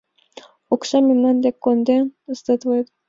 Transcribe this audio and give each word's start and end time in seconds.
Оксам 0.73 1.03
мемнан 1.07 1.37
дек 1.43 1.55
конден 1.63 2.05
сдатлет. 2.37 2.87